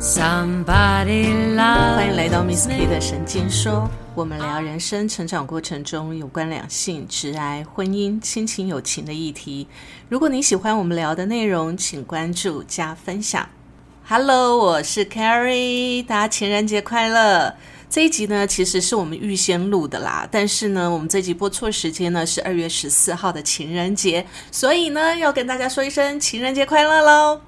[0.00, 9.66] Somebody 欢迎来到 Miss K 的神经说，我们聊人生成长过程中有关两性、直癌、婚姻、亲情、友情的议题。
[10.08, 13.48] 如果你喜欢我们聊的内容，请关注加分享。
[14.06, 17.52] Hello，我是 Carrie，大家情人节快乐！
[17.90, 27.40] 这一集呢，其实是我们预先录的啦，但是呢，我们这集播错时间呢是二月十四号的情人节，所以呢，要跟大家说一声情人节快乐喽！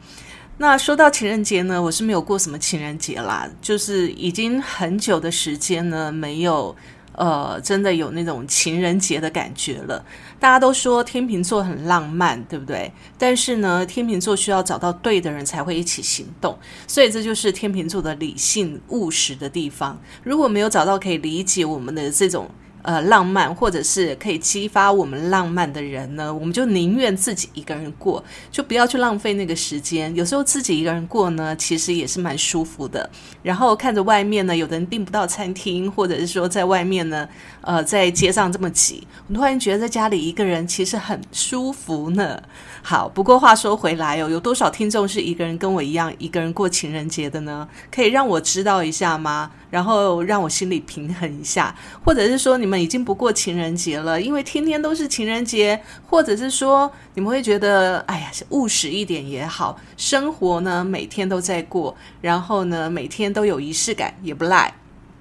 [0.61, 6.77] 那说到情人节呢，我是没有过什么情人节啦，就是已经很久的时间呢，没有
[7.13, 10.05] 呃，真的有那种情人节的感觉了。
[10.39, 12.93] 大家都说天秤座很浪漫，对不对？
[13.17, 19.99] 但是呢，天秤座需要找到对的人才会一起行动，所以这就是天秤座的理性务实的地方。
[20.23, 22.51] 如果没有找到可以理解我们的这种。
[22.83, 30.15] 呃，浪漫或者是可以激发我们浪漫的人呢，我们就宁愿自己一个人过，就不要去浪费那个时间。
[30.15, 33.09] 有时候自己一个人过呢，其实也是蛮舒服的。
[33.43, 37.29] 然后看着外面呢，有的人订不到餐厅，或者是说在外面呢，
[37.61, 42.43] 呃，在街上这么挤，我突然觉得在家里一个人其实很舒服呢。
[42.83, 47.69] 好，不过话说回来哦，有多少听众是一个人跟我一样一个人过情人节的呢？
[47.95, 49.51] 可以让我知道一下吗？
[49.71, 64.75] 然后让我心里平衡一下，或者是说你们已经不过情人节了，因为天天都是情人节，或者是说你们会觉得，哎呀，务实一点也好，生活呢每天都在过，然后呢每天都有仪式感也不赖，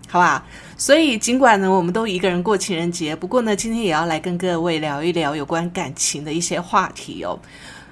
[0.08, 0.44] 好吧？
[0.78, 7.38] 所以尽管呢我们都一个人过情人节，不过呢今天也要来跟各位聊一聊有关感情的一些话题哦。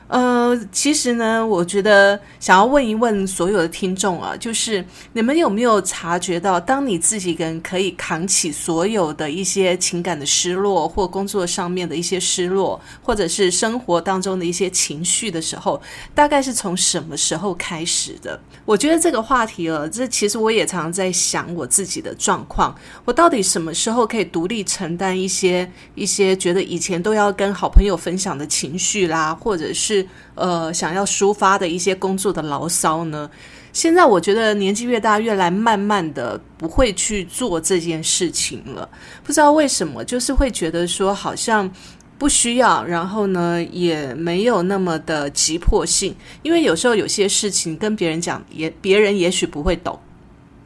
[0.08, 15.82] 呃，其实呢，我觉得想要问一问所有的听众啊，就是你们有没有察觉到，当你自己跟可以扛起所有的一些情感的失落，或工作上面的一些失落，或者是生活当中的一些情绪的时候，
[16.16, 18.40] 大概是从什么时候开始的？
[18.64, 29.97] 我觉得这个话题啊，这其实我也常常在想我自己的状况，我到底什么时候可以独立承担一些一些觉得以前都要跟好朋友分享的情绪啦，或者是。
[30.36, 33.30] 呃，想要抒发的一些工作的牢骚呢？
[33.74, 38.90] 现在我觉得年纪越大，越来慢慢的不会去做这件事情了。
[39.24, 41.70] 不知道为什么，就是会觉得说好像
[42.18, 46.16] 不需要，然后呢也没有那么的急迫性。
[46.42, 50.00] 因为有时候有些事情跟别人讲，也别人也许不会懂。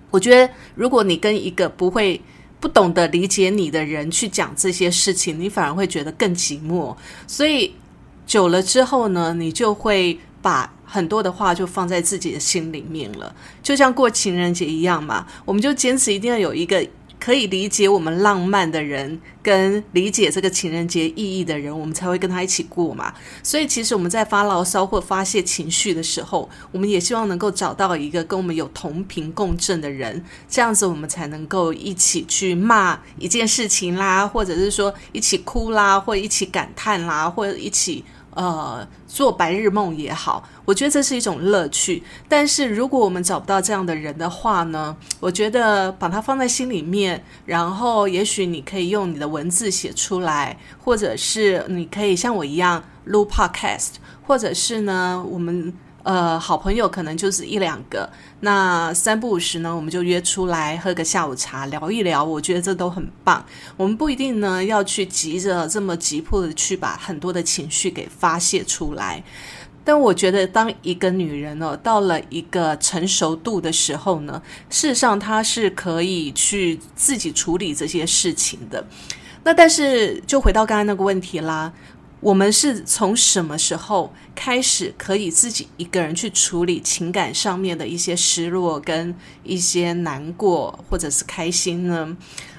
[0.10, 2.22] 我觉得如果你跟一个不会、
[2.62, 6.96] 不懂得理解你的人去讲这些事情，你反而会觉得更寂寞。
[7.28, 7.74] 所以。
[8.32, 15.28] 久了之后呢，你就会把很多的话就放在自己的心里面了，就像过情人节一样嘛。
[15.44, 16.88] 我们就坚持一定要有一个
[17.20, 23.14] 可以理解我们浪漫的人，跟理解这个情人节意义的人，我们才会跟他一起过嘛。
[23.44, 38.06] 所以，其实我们在发牢骚或发泄情绪的时候，我们也希望能够找到一个跟我们有同频共振的人，这样子我们才能够一起去骂一件事情啦，或者是说一起哭啦，或一起感叹啦，或者一起。
[38.34, 42.02] 呃，做白日梦也好，我觉得这是一种乐趣。
[42.30, 55.74] 但是如果我们找不到这样的人的话呢，我觉得把它放在心里面，然后也许你可以用你的文字写出来，或者是你可以像我一样录 podcast，或者是呢，我们。
[56.04, 62.24] 呃，好朋友可能就是一两个，那三不五时呢，我们就约出来喝个下午茶，聊一聊。
[62.24, 63.46] 我觉得这都很棒。
[63.78, 69.24] 我们不一定呢要去急着这么急迫的去把很多的情绪给发泄出来，
[69.84, 78.84] 但我觉得当一个女人哦到了一个成熟度的时候呢，事实上她是可以去自己处理这些事情的。
[79.44, 81.72] 那但是就回到刚才那个问题啦。
[82.22, 92.16] 我们是从什么时候开始可以自己一个人去处理情感上面的一些失落跟一些难过或者是开心呢？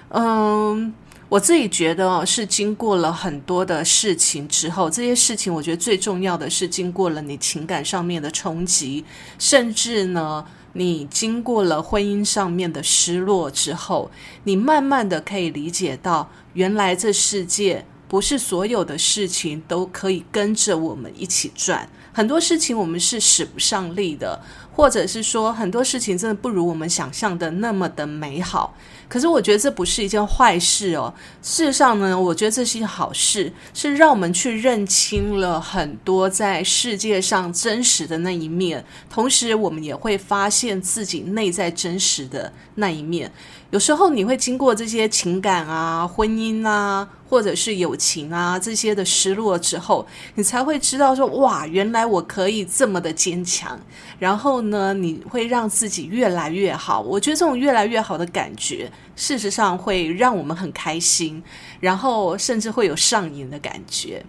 [0.08, 0.92] 嗯，
[1.28, 9.04] 我自己觉得哦，是经过了很多的事情之后，这些事情我觉得最重要的是经过了你情感上面的冲击，
[9.38, 14.10] 甚至呢，你经过了婚姻上面的失落之后，
[14.42, 17.86] 你慢慢的可以理解到，原来这世界。
[18.12, 24.38] 不是所有的事情都可以跟着我们一起转，很多事情我们是使不上力的，
[24.72, 28.74] 或者是说很多事情真的不如我们想象的那么的美好。
[29.08, 31.12] 可是我觉得这不是一件坏事哦。
[31.42, 43.30] 事实上呢，我觉得这是一件好事，是让我们去认清了很多在世界上真实的那一面，同时我们也会发现自己内在真实的那一面。
[43.68, 53.78] 有时候你会经过这些情感啊、婚姻啊，或者是友情啊这些的失落之后，你才会知道说：哇，原来我可以这么的坚强。
[54.18, 57.00] 然后呢，你会让自己越来越好。
[57.00, 61.42] 我觉得这种越来越好的感觉，事实上会让我们很开心，
[61.80, 64.24] 然后甚至会有上瘾的感觉。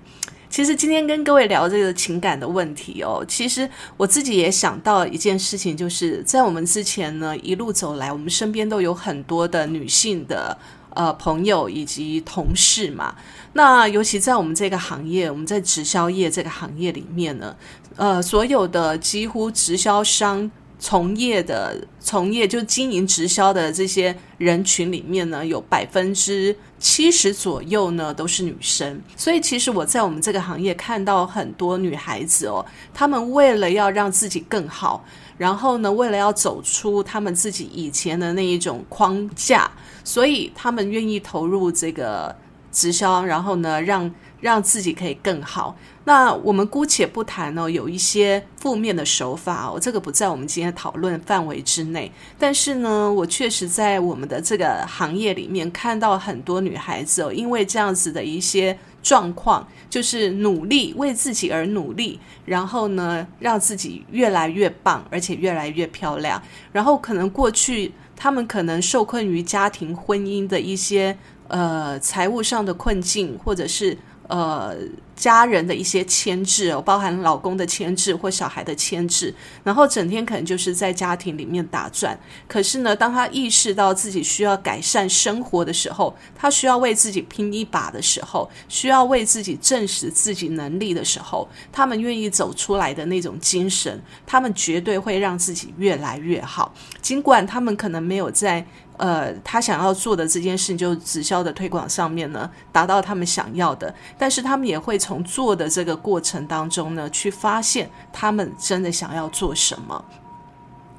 [0.50, 10.56] 其实今天跟各位聊这个情感的问题哦，其实我自己也想到一件事情，就是在我们之前呢一路走来，我们身边都有很多的女性的
[10.92, 13.16] 呃朋友以及同事嘛。
[13.54, 17.56] 那尤其在我们这个行业，我们在直销业这个行业里面呢，
[17.96, 20.52] 呃，所有的几乎直销商。
[20.80, 35.06] 从业的从业就经营直销的这些人群里面呢，有百分之七十左右呢都是女生，所以其实我在我们这个行业看到很多女孩子哦，她们为了要让自己更好，
[35.38, 39.72] 然后呢，为了要走出她们自己以前的那一种框架，
[40.04, 42.36] 所以她们愿意投入这个
[42.74, 45.78] 直销，然后呢，让让自己可以更好。
[46.06, 52.12] 那我们姑且不谈哦，有一些负面的手法哦，这个不在我们今天讨论范围之内。
[52.38, 66.42] 但是呢，我确实在我们的这个行业里面看到很多女孩子哦，因为这样子的一些状况，就是努力为自己而努力，然后呢，让自己越来越棒，而且越来越漂亮。
[66.74, 71.18] 然后可能过去他们可能受困于家庭婚姻的一些
[71.48, 73.98] 呃财务上的困境，或者是。
[74.30, 74.74] 呃，
[75.16, 79.34] 家人的一些牵制哦，包含老公的牵制或小孩的牵制，
[79.64, 82.18] 然后整天可能就是在家庭里面打转。
[82.48, 96.74] 可是呢，当他意识到自己需要改善生活的时候，他需要为自己拼一把的时候，需要为自己证实自己能力的时候，他们愿意走出来的那种精神，他们绝对会让自己越来越好。
[97.02, 98.66] 尽管他们可能没有在。
[98.98, 103.94] 呃，他想要做的这件事，就直销的推广上面呢，达到他们想要的。
[104.20, 110.06] 但是他们也会从做的这个过程当中呢，去发现他们真的想要做什么。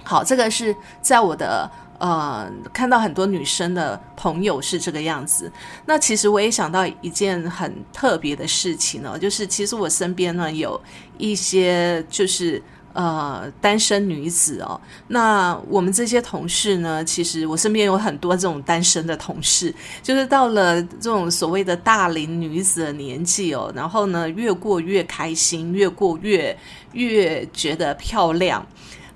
[0.03, 5.51] 好，这个是在我的呃看到很多女生的朋友是这个样子。
[5.87, 10.79] 那其实我也想到一件很特别的事情呢，就是其实我身边呢有
[11.17, 12.62] 一些就是。
[12.94, 17.05] 呃，单身女子哦，那我们这些同事呢？
[17.05, 26.56] 其实我身边有很多这种单身的同事，就是到了这种所谓的大龄女子的年纪哦，然后呢，越过越开心，越过越
[26.93, 28.64] 越觉得漂亮。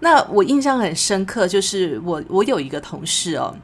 [0.01, 3.57] 那我印象很深刻，就是我我有一个同事哦。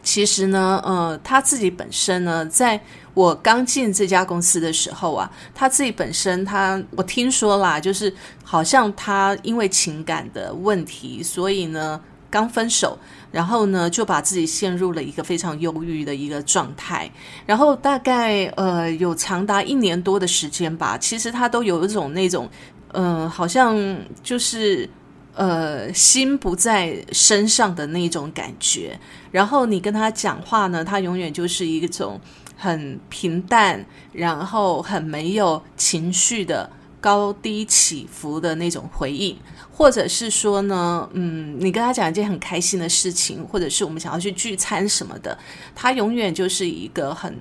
[0.00, 2.80] 其实呢，呃，他自己本身呢，在
[3.18, 12.00] 我刚进这家公司的时候啊，他自己本身，他我听说啦，就是好像他因为情感的问题，所以呢
[12.30, 12.96] 刚分手，
[13.32, 17.10] 然后呢就把自己陷入了一个非常忧郁的一个状态，
[17.44, 22.48] 然后大概呃有长达一年多的时间吧，其实他都有一种那种，
[22.92, 23.76] 呃，好像
[24.22, 24.88] 就是。
[25.34, 28.98] 呃，心不在身上的那种感觉，
[29.30, 32.20] 然后你跟他讲话呢，他永远就是一种
[32.60, 36.68] 很平淡，然后很没有情绪的
[37.00, 39.38] 高低起伏的那种回应，
[39.70, 45.38] 或者是说呢，嗯，你跟他讲一件很开心的事情，或者是我们想要去聚餐什么的，
[45.76, 47.32] 他永远就是一个很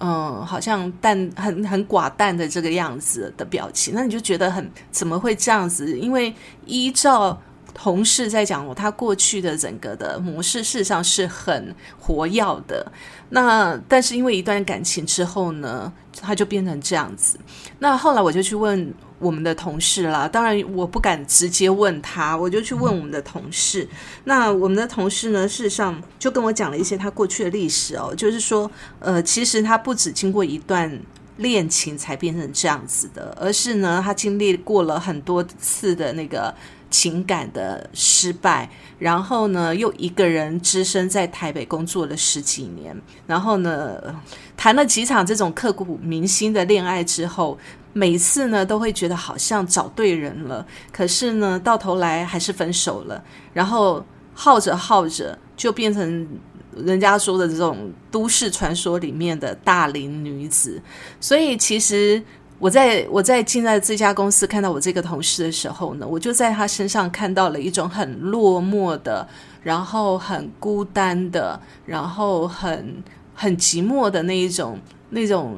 [0.00, 5.98] 嗯，好像淡很很寡淡的这个样子的表情，那你就觉得很怎么会这样子？
[5.98, 6.32] 因为
[6.66, 7.40] 依照
[7.80, 12.90] 同事在讲我他过去的整个的模式，事实上是很活跃的。
[13.28, 17.38] 那但是因为一段感情之后呢，他就变成这样子。
[17.78, 23.88] 那后来我就去问我们的同事啦，当然我不敢直接问他，我就去问我们的同事。
[24.24, 31.00] 那我们的同事呢，事实上就跟我讲了一些他过去的历史哦，就是说，呃，其实他不止经过一段
[31.36, 36.52] 恋情才变成这样子的，而是呢，他经历过了很多次的那个。
[36.90, 44.00] 情感的失败，然后呢，又一个人只身在台北工作了十几年，然后呢，
[44.56, 47.58] 谈了几场这种刻骨铭心的恋爱之后，
[47.92, 56.26] 每次呢都会觉得好像找对人了，可是呢，到头来还是分手了，然后耗着耗着就变成
[56.74, 60.80] 人家说的这种都市传说里面的大龄女子，
[61.20, 62.22] 所以其实。
[62.58, 69.26] 我在我在进在这家公司看到我这个同事的时候呢，我就在他身上看到了一种很落寞的，
[69.62, 73.02] 然后很孤单的，然后很
[73.34, 74.78] 很寂寞的那一种
[75.10, 75.56] 那种，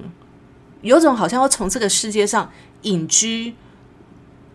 [0.83, 2.51] 有种好像要从这个世界上
[2.83, 3.55] 隐居，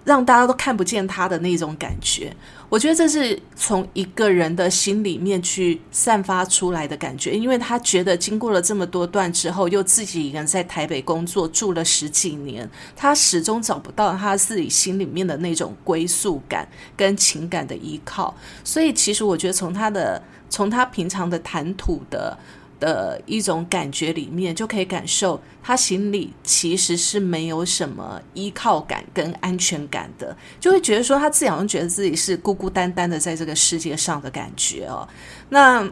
[0.06, 2.34] 让大家都看不见他的那种感觉。
[2.70, 18.34] 我觉得这是从一个人的心里面去散发出来的感觉，因为他觉得经过了这么多段之后，又自己一个人在台北工作住了十几年，他始终找不到他自己心里面的那种归宿感跟情感的依靠，
[18.64, 22.38] 所以其实我觉得从他的从他平常的谈吐的。
[22.80, 35.08] 的一种感觉里面，就可以感受他心里其实是没有什么依靠感跟安全感的，就会觉得说他自己好像觉得自己是孤孤单单的在这个世界上的感觉哦。
[35.50, 35.90] 那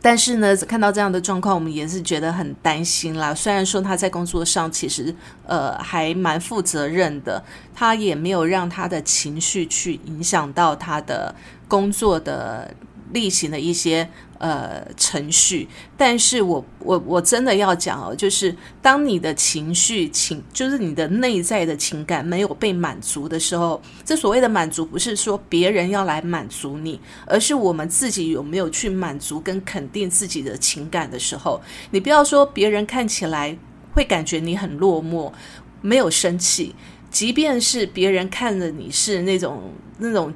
[0.00, 3.34] 但是呢，看到这样的状况，我们也是觉得很担心啦。
[3.34, 5.14] 虽然说他在工作上其实
[5.46, 7.42] 呃还蛮负责任的，
[7.74, 11.34] 他也没有让他的情绪去影响到他的
[11.68, 12.74] 工作的
[13.12, 14.08] 例行的一些。
[14.44, 31.58] 呃，程序，但是我我我真的要讲哦，就是当你的情绪情，就是你的内在的情感没有被满足的时候，这所谓的满足不是说别人要来满足你，而是我们自己有没有去满足跟肯定自己的情感的时候，
[31.90, 33.56] 你不要说别人看起来
[33.94, 35.32] 会感觉你很落寞，
[35.80, 36.74] 没有生气，
[37.10, 40.30] 即便是别人看着你是那种那种。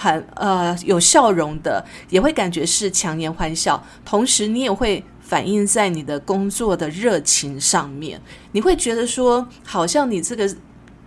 [0.00, 3.84] 很呃有笑容的，也会感觉是强颜欢笑。
[4.02, 8.18] 同时，你也会反映在你的工作的热情上面。
[8.52, 10.48] 你会觉得说，好像你这个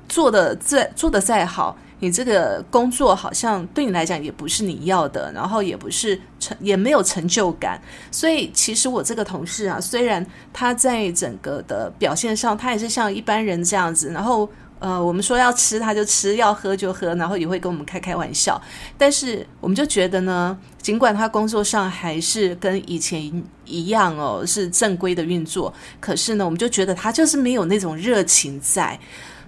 [0.08, 7.82] 做的再做的再好，你这个工作好像对你来讲也不是你要的，然后也不是成也没有成就感。
[8.12, 10.24] 所以，其实我这个同事啊，虽然
[10.54, 14.48] 他在整个的表现上，他也是像一般人这样子，然后。
[14.84, 18.62] 呃，我们说要吃他就吃，要喝就喝，然后也会跟我们开开玩笑。
[18.98, 29.00] 但是我们就觉得呢，尽管他工作上还是跟以前一样哦，是正规的运作，可是呢，我们就觉得他就是没有那种热情在，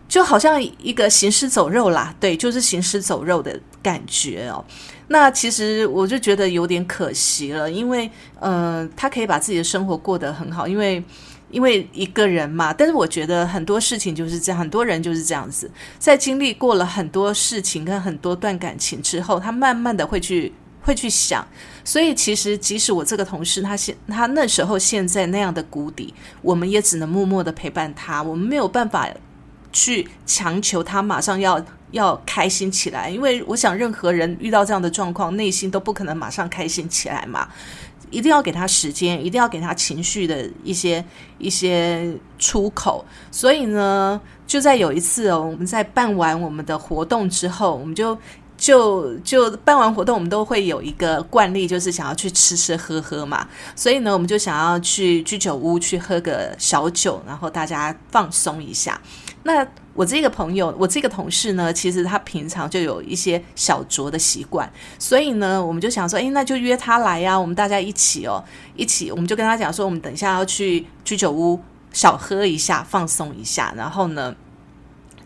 [0.07, 2.15] 就好像一个行尸走肉啦。
[2.17, 4.63] 对，就是行尸走肉的感觉哦。
[5.09, 11.03] 那其实我就觉得有点可惜了，因为呃，他可以把自己的生活过得很好，因为。
[11.51, 21.47] 因为一个人嘛，但是我觉得很多事情就是这样，很多人就是这样子，在经历过了很多事情跟很多段感情之后，他慢慢的会去会去想，
[21.83, 29.07] 所以其实即使我这个同事他现他那时候现在那样的谷底，我们也只能默默的陪伴他，我们没有办法
[29.71, 37.47] 去强求他马上要要开心起来，因为我想任何人遇到这样的状况，内心都不可能马上开心起来嘛。
[38.11, 41.03] 一定要给他时间，一定要给他情绪的一些
[41.37, 43.03] 一些出口。
[43.31, 48.17] 所以呢，就在有一次哦，我们在办完我们的活动之后，我们就
[48.57, 53.47] 就就办完活动，我们都会有一个惯例，就是想要去吃吃喝喝嘛。
[53.75, 58.99] 所以呢，我们就想要去居酒屋去喝个小酒，然后大家放松一下。
[59.47, 68.43] 那我这个朋友，我这个同事呢，其实他平常就有一些小酌的习惯，所以呢，我们就想说，哎，那就约他来呀，我们大家一起哦，
[68.75, 71.61] 一起，我们就跟他讲说，我们等一下要去居酒屋
[71.93, 74.35] 小喝一下，放松一下，然后呢，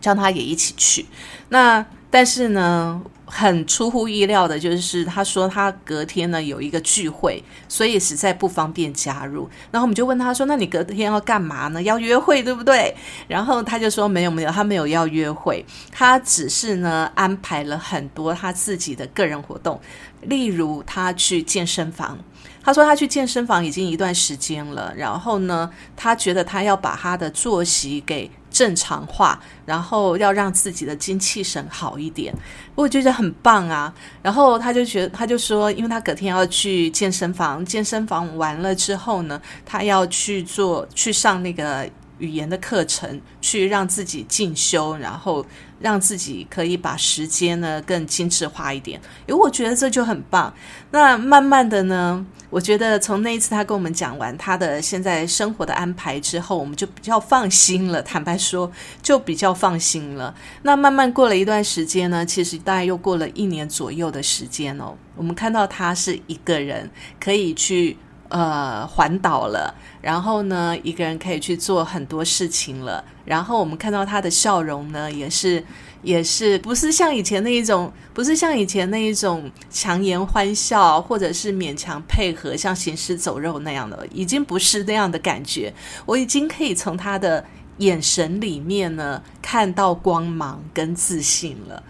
[0.00, 1.06] 叫他也一起去。
[1.48, 3.02] 那但是呢。
[3.32, 9.48] 很出乎意料的，就是他说他隔天呢有一个聚会，所以实在不方便加入。
[9.70, 11.80] 然后我们就问他说：“那你隔天要干嘛呢？
[11.82, 12.92] 要约会对不对？”
[13.28, 19.80] 然后他就说：“没有没有，他没有要约会，他只是呢安排了很多他自己的个人活动，
[20.22, 22.18] 例如他去健身房。
[22.62, 28.28] 他说他去健身房已经一段时间了，然后呢，他觉得他要把他的作息给。”
[28.60, 32.30] 正常化，然后要让自己的精气神好一点，
[32.74, 33.90] 我觉得很棒啊。
[34.20, 41.88] 然后他就觉得，他就说，因为他隔天要去健身房，健身房完了之后呢，他要去做去上那个
[42.20, 45.44] 语言的课程，去让自己进修，然后。
[45.80, 50.52] 让自己可以把时间呢更精致化一点，因为我觉得这就很棒。
[50.90, 58.02] 那慢慢的呢，我觉得从那一次他跟我们讲完他的现在生活的安排之后，我们就比较放心了。
[58.02, 58.70] 坦白说，
[59.02, 60.34] 就比较放心了。
[60.60, 67.96] 那慢慢过了一段时间呢，其实大概又过了一年左右的时间哦，我们看到他是一个人可以去。
[68.30, 73.04] 呃，环岛了，然后呢，一个人可以去做很多事情了。
[73.24, 75.64] 然后我们看到他的笑容呢，也是，
[76.02, 85.74] 也是不是像以前那一种，不是像以前那一种强颜欢笑，或者是勉强配合，像行尸走肉那样的，已经不是那样的感觉。
[86.06, 87.44] 我已经可以从他的
[87.78, 91.82] 眼神里面呢，看到光芒跟自信了。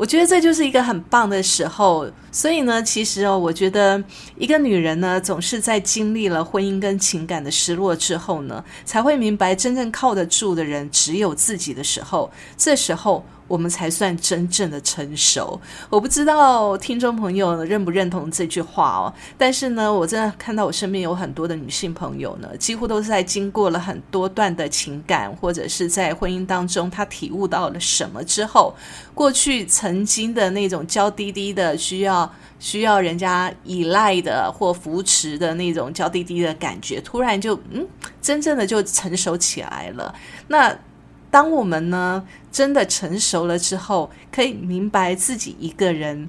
[0.00, 4.02] 我觉得这就是一个很棒的时候，所以呢，其实哦，我觉得
[4.38, 15.60] 一个女人呢，总是在经历了婚姻跟情感的失落之后呢，才会明白真正靠得住的人只有自己的时候，这时候我们才算真正的成熟。
[15.88, 19.12] 我不知道听众朋友认不认同这句话哦。
[19.36, 28.72] 但是呢，我真的看到我身边有很多的女性朋友呢，几乎都是在经过了很多段的情感，或者是在婚姻当中，她体悟到了什么之后，
[29.12, 37.84] 过去曾经的那种娇滴滴的需要需要人家依赖的或扶持的那种娇滴滴的感觉，突然就嗯，
[38.22, 40.14] 真正的就成熟起来了。
[40.46, 40.72] 那
[41.30, 46.28] 当我们呢真的成熟了之后，可以明白自己一个人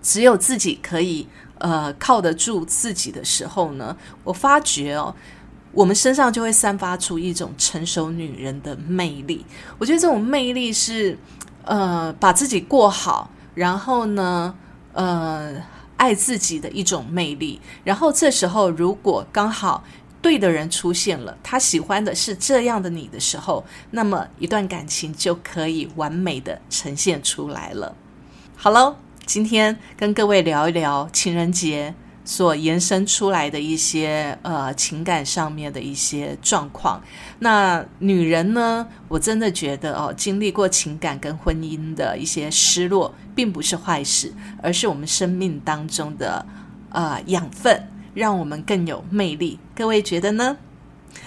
[0.00, 1.28] 只有自己可以
[1.58, 5.14] 呃靠得住自己的时候呢，我发觉哦，
[5.72, 9.44] 我们身上就会散发出一种成熟女人的魅力。
[9.78, 11.18] 我觉得这种魅力是
[11.64, 14.54] 呃把自己过好，然后呢
[14.94, 15.62] 呃
[15.98, 17.60] 爱自己的一种魅力。
[17.84, 19.84] 然后这时候如果刚好。
[20.22, 27.94] 对的人出现了，他喜欢的是这样的你的时候，那么一段感情就可以完美的呈现出来了。
[28.54, 37.02] 好喽，今天跟各位聊一聊情人节所延伸出来的一些呃情感上面的一些状况。
[37.38, 46.44] 那女人呢，我真的觉得哦，经历过情感跟婚姻的一些失落，并不是坏事，而是我们生命当中的
[46.90, 47.82] 呃养分。
[48.14, 50.56] 让我们更有魅力，各位觉得呢？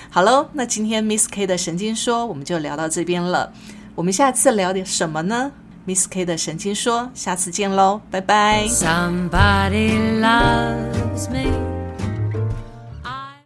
[0.10, 3.52] 好喽，那今天 Miss K 的神经说我们就聊到这边了，
[3.96, 5.52] 我们下次聊点什么呢
[5.86, 8.66] ？Miss K 的神经说，下次见喽，拜拜。
[8.68, 11.73] Somebody loves me.